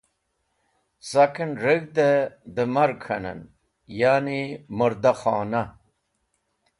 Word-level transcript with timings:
Saken 1.09 1.51
reg̃hde 1.63 2.09
da 2.55 2.63
murg 2.73 2.97
k̃hanen 3.03 3.39
(ya’ni 3.99 4.41
murdakhona). 4.77 5.61